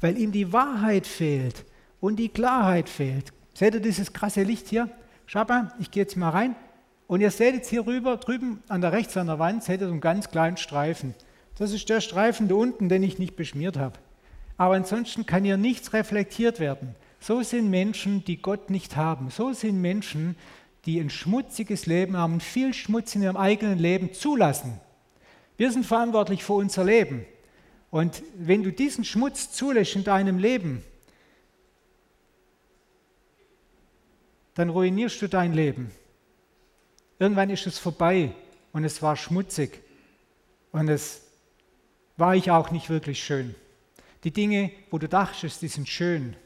[0.00, 1.64] weil ihm die Wahrheit fehlt
[2.00, 3.32] und die Klarheit fehlt.
[3.54, 4.90] Seht ihr dieses krasse Licht hier?
[5.26, 6.56] Schaut mal, ich gehe jetzt mal rein
[7.06, 9.86] und ihr seht jetzt hier rüber, drüben an der rechts an der Wand, seht ihr
[9.86, 11.14] so einen ganz kleinen Streifen.
[11.58, 13.98] Das ist der Streifen da unten, den ich nicht beschmiert habe.
[14.56, 16.94] Aber ansonsten kann hier nichts reflektiert werden.
[17.20, 19.30] So sind Menschen, die Gott nicht haben.
[19.30, 20.36] So sind Menschen,
[20.84, 24.80] die ein schmutziges Leben haben, viel Schmutz in ihrem eigenen Leben zulassen.
[25.56, 27.26] Wir sind verantwortlich für unser Leben.
[27.90, 30.84] Und wenn du diesen Schmutz zulässt in deinem Leben,
[34.54, 35.90] dann ruinierst du dein Leben.
[37.18, 38.32] Irgendwann ist es vorbei
[38.72, 39.82] und es war schmutzig
[40.70, 41.27] und es
[42.18, 43.54] war ich auch nicht wirklich schön.
[44.24, 46.36] Die Dinge, wo du dachtest, die sind schön,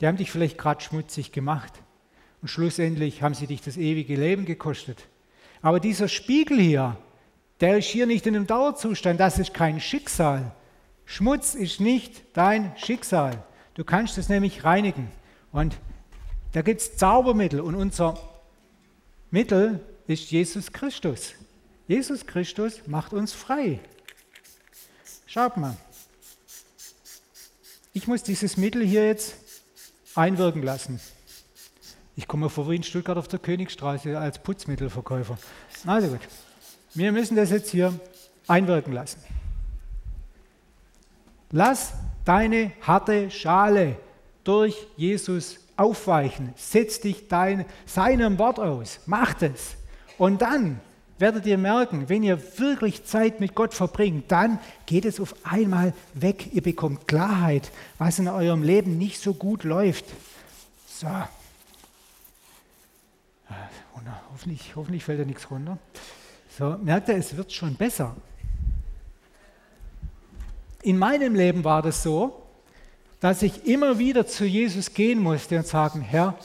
[0.00, 1.72] die haben dich vielleicht gerade schmutzig gemacht.
[2.42, 5.06] Und schlussendlich haben sie dich das ewige Leben gekostet.
[5.62, 6.96] Aber dieser Spiegel hier,
[7.60, 10.52] der ist hier nicht in einem Dauerzustand, das ist kein Schicksal.
[11.04, 13.42] Schmutz ist nicht dein Schicksal.
[13.74, 15.08] Du kannst es nämlich reinigen.
[15.50, 15.78] Und
[16.52, 18.18] da gibt es Zaubermittel und unser
[19.30, 21.34] Mittel ist Jesus Christus.
[21.88, 23.80] Jesus Christus macht uns frei.
[25.30, 25.76] Schaut mal.
[27.92, 29.34] Ich muss dieses Mittel hier jetzt
[30.14, 31.00] einwirken lassen.
[32.16, 35.36] Ich komme vor wie in Stuttgart auf der Königstraße als Putzmittelverkäufer.
[35.86, 36.20] Also gut,
[36.94, 37.92] wir müssen das jetzt hier
[38.46, 39.22] einwirken lassen.
[41.50, 41.92] Lass
[42.24, 43.96] deine harte Schale
[44.44, 46.54] durch Jesus aufweichen.
[46.56, 49.00] Setz dich dein, seinem Wort aus.
[49.04, 49.76] Mach das.
[50.16, 50.80] Und dann
[51.18, 55.92] werdet ihr merken, wenn ihr wirklich Zeit mit Gott verbringt, dann geht es auf einmal
[56.14, 56.52] weg.
[56.52, 60.04] Ihr bekommt Klarheit, was in eurem Leben nicht so gut läuft.
[60.86, 61.08] So,
[64.38, 65.78] hoffentlich, hoffentlich fällt da nichts runter.
[66.56, 68.14] So, merkt ihr, es wird schon besser.
[70.82, 72.42] In meinem Leben war das so,
[73.20, 76.38] dass ich immer wieder zu Jesus gehen musste und sagen, Herr,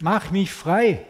[0.00, 1.04] mach mich frei.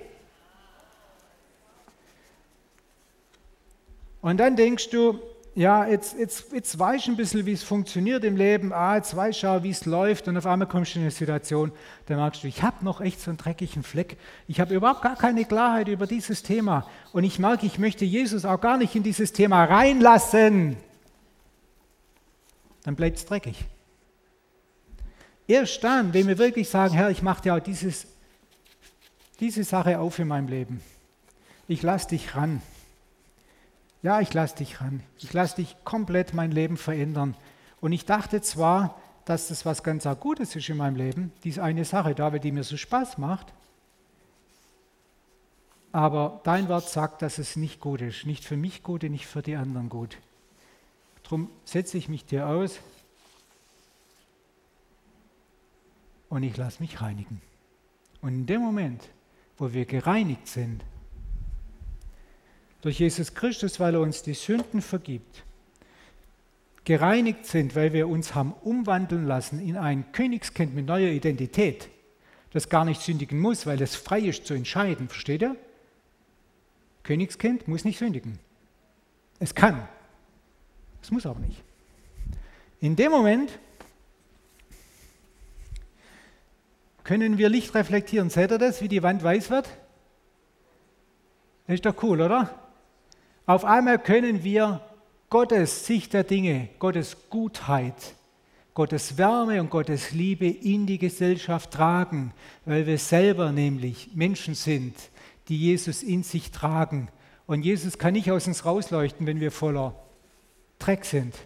[4.25, 5.21] Und dann denkst du,
[5.55, 9.15] ja, jetzt, jetzt, jetzt weißt du ein bisschen, wie es funktioniert im Leben, ah, jetzt
[9.15, 10.29] weißt du, wie es läuft.
[10.29, 11.73] Und auf einmal kommst du in eine Situation,
[12.07, 14.17] da merkst du, ich habe noch echt so einen dreckigen Fleck,
[14.49, 16.89] ich habe überhaupt gar keine Klarheit über dieses Thema.
[17.13, 20.79] Und ich merke, ich möchte Jesus auch gar nicht in dieses Thema reinlassen.
[22.85, 23.63] Dann bleibt es dreckig.
[25.47, 28.07] Erst dann, wenn wir wirklich sagen, Herr, ich mache dir auch dieses,
[29.39, 30.81] diese Sache auf in meinem Leben,
[31.69, 32.63] ich lasse dich ran
[34.05, 35.03] ja, ich lasse dich ran.
[35.19, 37.35] Ich lasse dich komplett mein Leben verändern.
[37.81, 41.87] Und ich dachte zwar, dass das was ganz Gutes ist in meinem Leben, diese eine
[41.87, 43.55] Sache da, die mir so Spaß macht,
[45.91, 48.27] aber dein Wort sagt, dass es nicht gut ist.
[48.27, 50.19] Nicht für mich gut und nicht für die anderen gut.
[51.23, 52.81] Darum setze ich mich dir aus
[56.29, 57.41] und ich lasse mich reinigen.
[58.21, 59.09] Und in dem Moment,
[59.57, 60.85] wo wir gereinigt sind,
[62.85, 65.43] durch Jesus Christus, weil er uns die Sünden vergibt,
[66.85, 71.89] gereinigt sind, weil wir uns haben umwandeln lassen in ein Königskind mit neuer Identität,
[72.53, 75.09] das gar nicht sündigen muss, weil es frei ist zu entscheiden.
[75.09, 75.57] Versteht ihr?
[77.05, 78.39] Königskind muss nicht sündigen.
[79.39, 79.89] Es kann.
[81.03, 81.65] Es muss aber nicht.
[82.81, 83.59] In dem Moment
[87.03, 88.29] können wir Licht reflektieren.
[88.29, 89.71] Seht ihr das, wie die Wand weiß wird?
[91.67, 92.61] Das ist doch cool, oder?
[93.47, 94.81] Auf einmal können wir
[95.31, 98.15] Gottes Sicht der Dinge, Gottes Gutheit
[98.75, 102.33] Gottes Wärme und Gottes Liebe in die Gesellschaft tragen,
[102.65, 104.97] weil wir selber nämlich Menschen sind,
[105.47, 107.09] die Jesus in sich tragen.
[107.47, 109.95] Und Jesus kann nicht aus uns rausleuchten, wenn wir voller
[110.81, 111.37] Dreck sind.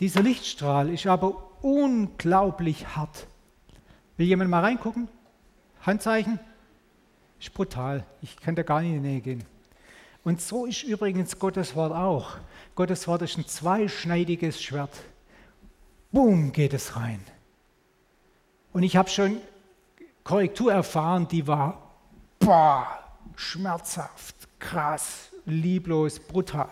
[0.00, 3.26] Dieser Lichtstrahl ist aber unglaublich hart.
[4.16, 5.08] Will jemand mal reingucken?
[5.82, 6.40] Handzeichen?
[7.38, 8.06] Ist brutal.
[8.22, 9.44] Ich kann da gar nicht in die Nähe gehen.
[10.24, 12.38] Und so ist übrigens Gottes Wort auch.
[12.74, 14.90] Gottes Wort ist ein zweischneidiges Schwert.
[16.10, 17.20] Boom, geht es rein.
[18.72, 19.38] Und ich habe schon
[20.24, 21.90] Korrektur erfahren, die war
[22.38, 22.86] boah,
[23.36, 26.70] schmerzhaft, krass, lieblos, brutal.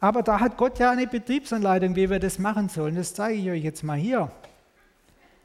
[0.00, 2.96] Aber da hat Gott ja eine Betriebsanleitung, wie wir das machen sollen.
[2.96, 4.32] Das zeige ich euch jetzt mal hier.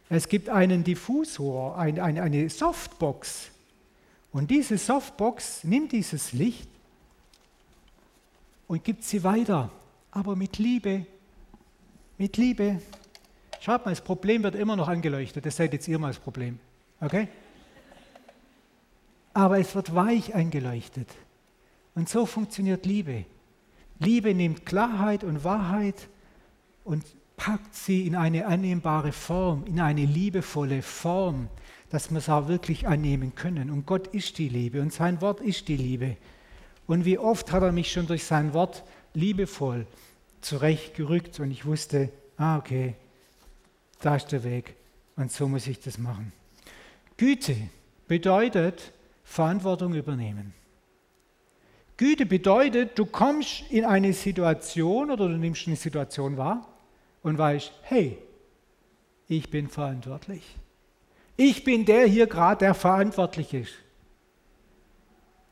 [0.09, 3.51] Es gibt einen Diffusor, ein, ein, eine Softbox.
[4.31, 6.69] Und diese Softbox nimmt dieses Licht
[8.67, 9.71] und gibt sie weiter,
[10.11, 11.05] aber mit Liebe.
[12.17, 12.81] Mit Liebe.
[13.61, 15.45] Schaut mal, das Problem wird immer noch angeleuchtet.
[15.45, 16.59] Das seid jetzt ihr mal das Problem.
[16.99, 17.27] Okay?
[19.33, 21.09] Aber es wird weich angeleuchtet.
[21.95, 23.25] Und so funktioniert Liebe.
[23.99, 26.07] Liebe nimmt Klarheit und Wahrheit
[26.83, 27.03] und
[27.35, 31.49] packt sie in eine annehmbare Form, in eine liebevolle Form,
[31.89, 33.69] dass wir es auch wirklich annehmen können.
[33.69, 36.17] Und Gott ist die Liebe und sein Wort ist die Liebe.
[36.85, 39.85] Und wie oft hat er mich schon durch sein Wort liebevoll
[40.41, 42.95] zurechtgerückt und ich wusste, ah okay,
[43.99, 44.75] da ist der Weg
[45.15, 46.31] und so muss ich das machen.
[47.17, 47.55] Güte
[48.07, 50.53] bedeutet Verantwortung übernehmen.
[51.97, 56.67] Güte bedeutet, du kommst in eine Situation oder du nimmst eine Situation wahr
[57.23, 58.19] und weißt, hey,
[59.27, 60.55] ich bin verantwortlich.
[61.39, 63.73] Ich bin der hier gerade, der verantwortlich ist.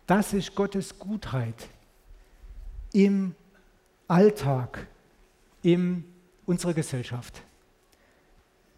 [0.08, 1.70] Das ist Gottes Gutheit
[2.92, 3.36] im
[4.08, 4.88] Alltag,
[5.62, 6.04] in
[6.48, 7.42] unserer Gesellschaft.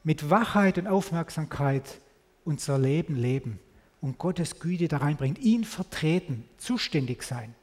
[0.04, 2.02] Mit Wachheit und Aufmerksamkeit
[2.44, 3.60] unser Leben leben
[4.02, 7.56] und Gottes Güte da reinbringen, ihn vertreten, zuständig sein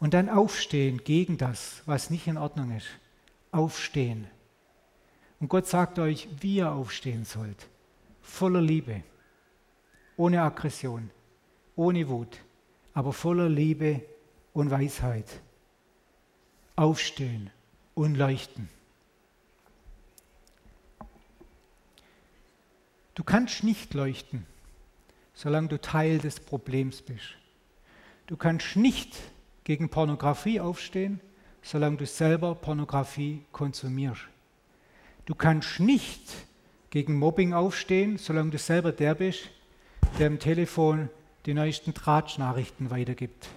[0.00, 2.88] und dann aufstehen gegen das, was nicht in Ordnung ist.
[3.52, 4.26] Aufstehen.
[5.40, 7.68] Und Gott sagt euch, wie ihr aufstehen sollt
[8.28, 9.02] voller Liebe,
[10.16, 11.10] ohne Aggression,
[11.76, 12.38] ohne Wut,
[12.94, 14.02] aber voller Liebe
[14.52, 15.40] und Weisheit.
[16.76, 17.50] Aufstehen
[17.94, 18.68] und leuchten.
[23.14, 24.46] Du kannst nicht leuchten,
[25.34, 27.36] solange du Teil des Problems bist.
[28.26, 29.16] Du kannst nicht
[29.64, 31.20] gegen Pornografie aufstehen,
[31.62, 34.28] solange du selber Pornografie konsumierst.
[35.26, 36.47] Du kannst nicht
[36.90, 39.50] gegen Mobbing aufstehen, solange du selber der bist,
[40.18, 41.10] der im Telefon
[41.46, 43.48] die neuesten Tratschnachrichten weitergibt.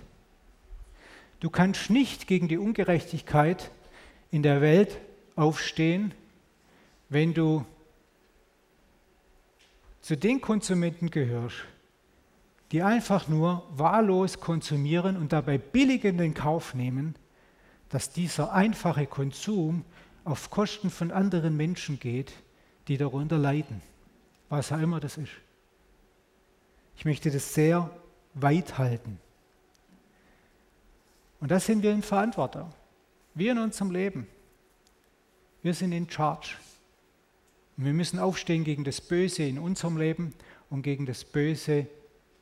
[1.39, 3.71] Du kannst nicht gegen die Ungerechtigkeit
[4.29, 4.99] in der Welt
[5.35, 6.13] aufstehen,
[7.09, 7.65] wenn du
[10.01, 11.57] zu den Konsumenten gehörst,
[12.71, 17.15] die einfach nur wahllos konsumieren und dabei billig in den Kauf nehmen,
[17.89, 19.83] dass dieser einfache Konsum
[20.23, 22.33] auf Kosten von anderen Menschen geht,
[22.91, 23.81] die darunter leiden,
[24.49, 25.31] was auch immer das ist.
[26.97, 27.89] Ich möchte das sehr
[28.33, 29.17] weit halten.
[31.39, 32.69] Und da sind wir in Verantwortung.
[33.33, 34.27] Wir in unserem Leben.
[35.61, 36.57] Wir sind in Charge.
[37.77, 40.33] Und wir müssen aufstehen gegen das Böse in unserem Leben
[40.69, 41.87] und gegen das Böse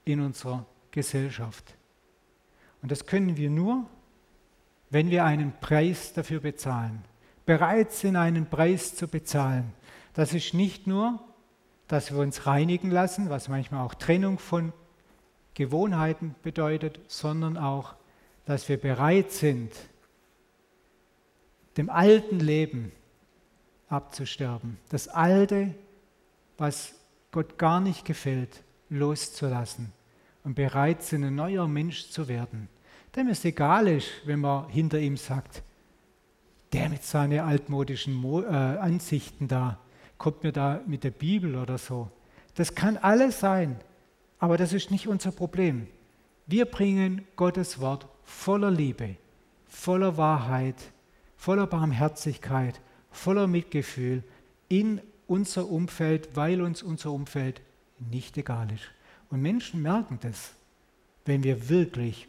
[0.04, 1.76] in unserer Gesellschaft.
[2.82, 3.86] Und das können wir nur,
[4.90, 7.06] wenn wir einen Preis dafür bezahlen,
[7.46, 9.74] bereit sind, einen Preis zu bezahlen.
[10.20, 11.18] Das ist nicht nur,
[11.88, 14.74] dass wir uns reinigen lassen, was manchmal auch Trennung von
[15.54, 17.96] Gewohnheiten bedeutet, sondern auch,
[18.44, 19.72] dass wir bereit sind,
[21.78, 22.92] dem alten Leben
[23.88, 24.78] abzusterben.
[24.90, 25.74] Das alte,
[26.58, 26.96] was
[27.32, 29.94] Gott gar nicht gefällt, loszulassen
[30.44, 32.68] und bereit sind, ein neuer Mensch zu werden.
[33.16, 35.64] Dem es egal ist, wenn man hinter ihm sagt,
[36.74, 39.80] der mit seinen altmodischen Mo äh, Ansichten da,
[40.20, 42.12] kommt mir da mit der Bibel oder so.
[42.54, 43.80] Das kann alles sein,
[44.38, 45.88] aber das ist nicht unser Problem.
[46.46, 49.16] Wir bringen Gottes Wort voller Liebe,
[49.68, 50.76] voller Wahrheit,
[51.36, 52.80] voller Barmherzigkeit,
[53.12, 54.24] voller Mitgefühl
[54.68, 57.62] in unser Umfeld, weil uns unser Umfeld
[58.00, 58.92] nicht egal ist.
[59.30, 60.54] Und Menschen merken das,
[61.26, 62.28] wenn wir wirklich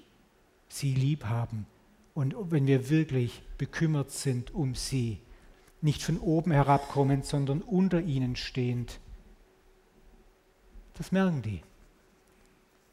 [0.69, 1.67] sie lieb haben
[2.15, 5.19] und wenn wir wirklich bekümmert sind um sie
[5.83, 9.01] nicht von oben herabkommend, sondern unter ihnen stehend.
[10.95, 11.63] Das merken die.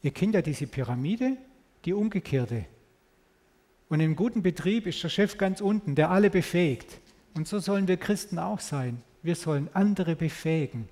[0.02, 1.36] Ihr kennt ja diese Pyramide,
[1.84, 2.64] die umgekehrte.
[3.88, 7.00] Und im guten Betrieb ist der Chef ganz unten, der alle befähigt.
[7.34, 9.02] Und so sollen wir Christen auch sein.
[9.22, 10.88] Wir sollen andere befähigen,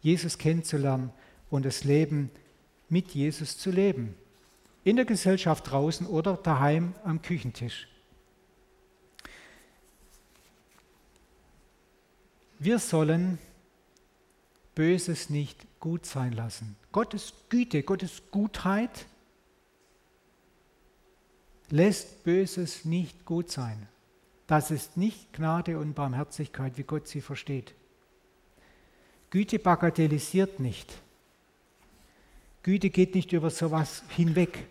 [0.00, 1.10] Jesus kennenzulernen
[1.50, 2.30] und das Leben
[2.88, 4.14] mit Jesus zu leben.
[4.84, 7.88] In der Gesellschaft draußen oder daheim am Küchentisch.
[12.58, 13.38] Wir sollen
[14.74, 16.76] Böses nicht gut sein lassen.
[16.92, 19.06] Gottes Güte, Gottes Gutheit
[21.70, 23.88] lässt Böses nicht gut sein.
[24.46, 27.74] Das ist nicht Gnade und Barmherzigkeit, wie Gott sie versteht.
[29.30, 30.98] Güte bagatellisiert nicht.
[32.62, 34.66] Güte geht nicht über sowas hinweg.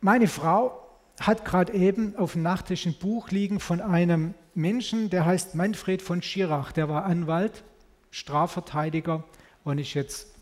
[0.00, 0.79] Meine Frau
[1.20, 6.00] hat gerade eben auf dem Nachttisch ein Buch liegen von einem Menschen, der heißt Manfred
[6.00, 6.72] von Schirach.
[6.72, 7.62] Der war Anwalt,
[8.10, 9.22] Strafverteidiger
[9.62, 10.34] und ist jetzt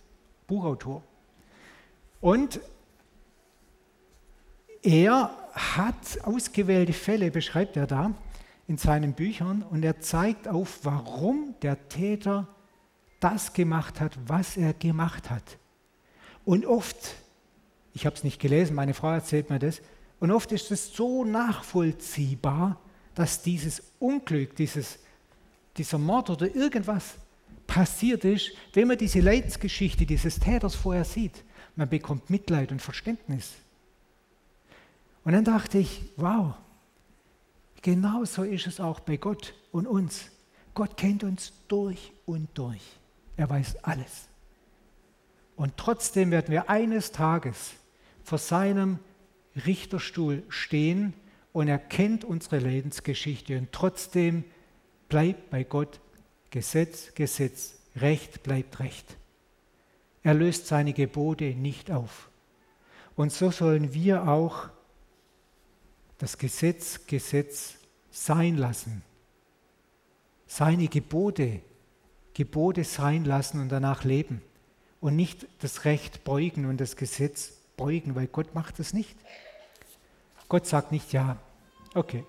[0.47, 1.03] Buchautor.
[2.21, 2.61] Und
[4.83, 8.15] er hat ausgewählte Fälle, beschreibt er da
[8.69, 12.47] in seinen Büchern, und er zeigt auf, warum der Täter
[13.19, 15.59] das gemacht hat, was er gemacht hat.
[16.45, 17.17] Und oft,
[17.95, 19.81] ich habe es nicht gelesen, meine Frau erzählt mir das,
[20.21, 22.81] und oft ist es so nachvollziehbar,
[23.15, 24.99] dass dieses Unglück, dieses,
[25.77, 27.17] dieser Mord oder irgendwas
[27.67, 31.45] passiert ist, wenn man diese Leidensgeschichte dieses Täters vorher sieht.
[31.77, 33.53] Man bekommt Mitleid und Verständnis.
[35.25, 36.55] Und dann dachte ich, wow,
[37.83, 40.31] genau so ist es auch bei Gott und uns.
[40.75, 42.83] Gott kennt uns durch und durch.
[43.37, 44.29] Er weiß alles.
[45.55, 47.73] Und trotzdem werden wir eines Tages
[48.25, 48.99] vor seinem
[49.67, 51.15] Richterstuhl stehen
[51.53, 54.45] und er kennt unsere Lebensgeschichte und trotzdem
[55.09, 56.01] bleibt bei Gott
[56.51, 59.17] Gesetz, Gesetz, Recht bleibt Recht.
[60.23, 62.31] Er löst seine Gebote nicht auf.
[63.17, 64.69] Und so sollen wir auch
[66.19, 67.75] das Gesetz Gesetz
[68.11, 69.03] sein lassen.
[70.47, 71.61] Seine Gebote
[72.39, 74.43] Gebote sein lassen und danach leben.
[75.01, 79.17] Und nicht das Recht beugen und das Gesetz beugen, weil Gott macht das nicht.
[80.49, 81.37] Gott sagt nicht, ja,
[81.95, 82.25] okay,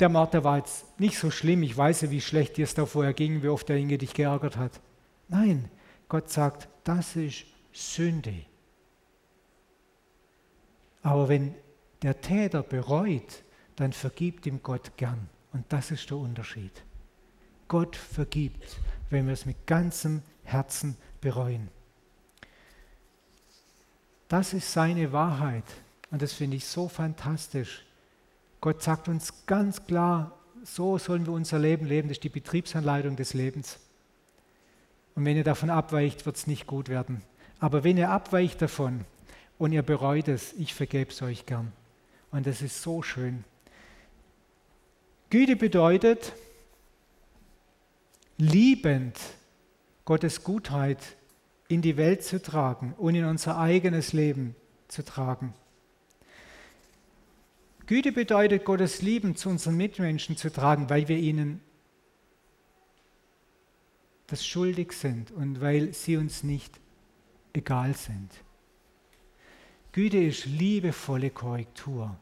[0.00, 2.86] der der war jetzt nicht so schlimm, ich weiß ja, wie schlecht dir es da
[2.86, 4.80] vorher ging, wie oft der Inge dich geärgert hat.
[5.28, 5.70] Nein,
[6.08, 8.34] Gott sagt, das ist Sünde.
[11.02, 11.54] Aber wenn
[12.02, 13.42] der Täter bereut,
[13.76, 15.28] dann vergibt ihm Gott gern.
[15.52, 16.72] Und das ist der Unterschied.
[17.68, 18.78] Gott vergibt,
[19.10, 21.68] wenn wir es mit ganzem Herzen bereuen.
[24.28, 25.64] Das ist seine Wahrheit.
[26.12, 27.84] Und das finde ich so fantastisch.
[28.60, 32.08] Gott sagt uns ganz klar, so sollen wir unser Leben leben.
[32.08, 33.78] Das ist die Betriebsanleitung des Lebens.
[35.14, 37.22] Und wenn ihr davon abweicht, wird es nicht gut werden.
[37.60, 39.06] Aber wenn ihr abweicht davon
[39.58, 41.72] und ihr bereut es, ich vergebe es euch gern.
[42.30, 43.44] Und das ist so schön.
[45.30, 46.34] Güte bedeutet,
[48.36, 49.18] liebend
[50.04, 50.98] Gottes Gutheit
[51.68, 54.54] in die Welt zu tragen und in unser eigenes Leben
[54.88, 55.54] zu tragen.
[57.86, 61.60] Güte bedeutet, Gottes Lieben zu unseren Mitmenschen zu tragen, weil wir ihnen
[64.28, 66.80] das schuldig sind und weil sie uns nicht
[67.52, 68.30] egal sind.
[69.90, 72.16] Güte ist liebevolle Korrektur,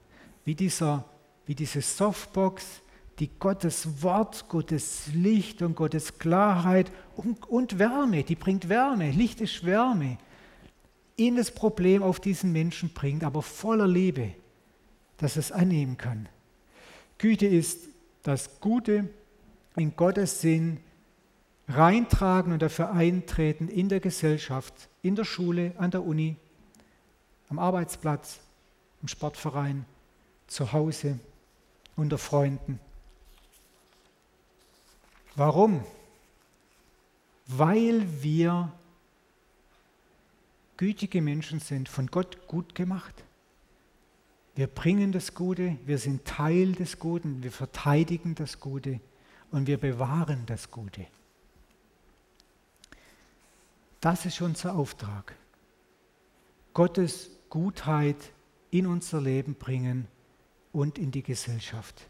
[0.45, 1.05] wie, dieser,
[1.47, 2.83] wie diese Softbox,
[3.21, 9.41] die Gottes Wort, Gottes Licht und Gottes Klarheit und, und Wärme, die bringt Wärme, Licht
[9.41, 10.19] ist Wärme,
[11.17, 14.33] in das Problem auf diesen Menschen bringt, aber voller Liebe
[15.21, 16.29] dass es annehmen kann.
[17.19, 17.89] Güte ist
[18.23, 19.09] das Gute
[19.77, 20.81] in Gottes Sinn
[21.69, 26.37] reintragen und dafür eintreten in der Gesellschaft, in der Schule, an der Uni,
[27.51, 28.41] am Arbeitsplatz,
[29.03, 29.85] im Sportverein,
[30.47, 31.19] zu Hause,
[31.97, 32.81] unter Freunden.
[35.37, 35.85] Warum?
[37.47, 38.73] Weil wir
[40.79, 43.23] gütige Menschen sind, von Gott gut gemacht.
[44.61, 49.01] Wir bringen das Gute, wir sind Teil des Guten, wir verteidigen das Gute
[49.51, 51.07] und wir bewahren das Gute.
[54.03, 55.35] Das ist unser Auftrag.
[56.75, 58.19] Gottes Gutheit
[58.71, 60.07] in unser Leben bringen
[60.75, 62.07] und in die Gesellschaft.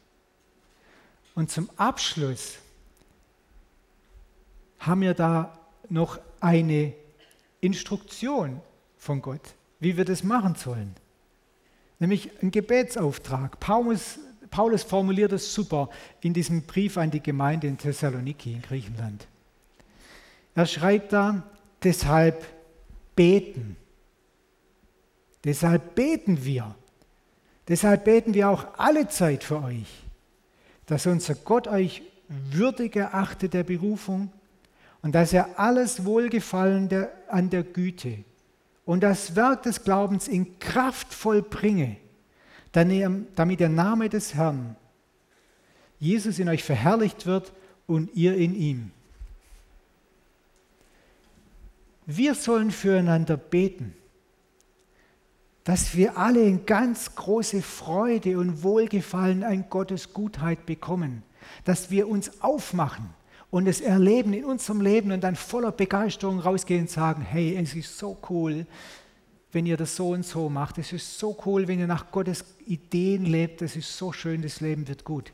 [1.37, 2.59] Und zum Abschluss
[4.81, 5.57] haben wir da
[5.89, 6.95] noch eine
[7.61, 8.61] Instruktion
[8.97, 10.97] von Gott, wie wir das machen sollen
[12.01, 13.61] nämlich ein Gebetsauftrag.
[13.61, 14.19] Paulus,
[14.51, 15.91] Paulus formuliert es super
[16.21, 19.29] in diesem Brief an die Gemeinde in Thessaloniki in Griechenland.
[20.55, 21.45] Er schreibt da,
[21.83, 22.45] deshalb
[23.15, 23.77] beten.
[25.45, 26.75] Deshalb beten wir.
[27.69, 29.87] Deshalb beten wir auch alle Zeit für euch,
[30.87, 34.33] dass unser Gott euch würdig erachtet der Berufung
[35.03, 36.89] und dass er alles Wohlgefallen
[37.29, 38.25] an der Güte
[38.91, 41.97] und das Werk des Glaubens in Kraft vollbringe,
[42.73, 44.75] damit der Name des Herrn,
[46.01, 47.53] Jesus in euch verherrlicht wird
[47.87, 48.91] und ihr in ihm.
[52.05, 53.95] Wir sollen füreinander beten,
[55.63, 61.23] dass wir alle in ganz große Freude und Wohlgefallen an Gottes Gutheit bekommen,
[61.65, 63.09] dass wir uns aufmachen
[63.51, 67.75] und es erleben in unserem Leben und dann voller Begeisterung rausgehen und sagen, hey, es
[67.75, 68.67] ist so cool,
[69.53, 70.79] wenn ihr das so und so macht.
[70.79, 73.63] Es ist so cool, wenn ihr nach Gottes Ideen lebt.
[73.63, 75.33] Es ist so schön, das Leben wird gut.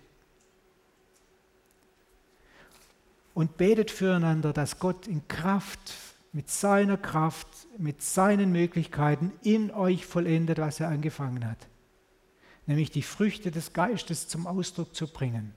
[3.35, 5.93] Und betet füreinander, dass Gott in Kraft,
[6.33, 11.59] mit seiner Kraft, mit seinen Möglichkeiten in euch vollendet, was er angefangen hat.
[12.65, 15.53] Nämlich die Früchte des Geistes zum Ausdruck zu bringen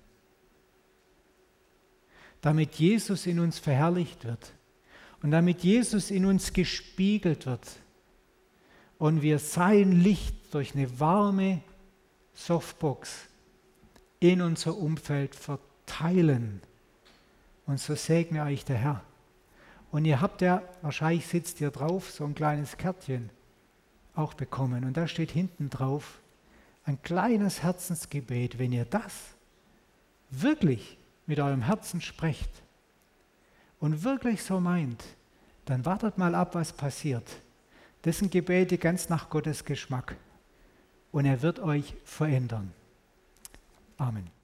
[2.42, 4.54] damit Jesus in uns verherrlicht wird
[5.22, 7.68] und damit Jesus in uns gespiegelt wird
[8.98, 11.62] und wir sein Licht durch eine warme
[12.34, 13.28] Softbox
[14.20, 16.62] in unser Umfeld verteilen.
[17.66, 19.04] Und so segne euch der Herr.
[19.92, 23.30] Und ihr habt ja, wahrscheinlich sitzt ihr drauf, so ein kleines Kärtchen
[24.16, 24.84] auch bekommen.
[24.84, 26.20] Und da steht hinten drauf
[26.86, 28.60] ein kleines Herzensgebet.
[28.60, 29.14] Wenn ihr das
[30.30, 30.98] wirklich
[31.30, 32.50] mit eurem Herzen sprecht
[33.80, 35.04] und wirklich so meint,
[35.66, 37.24] dann wartet mal ab, was passiert.
[38.02, 40.16] Das sind Gebete ganz nach Gottes Geschmack
[41.12, 42.74] und er wird euch verändern.
[43.98, 44.39] Amen.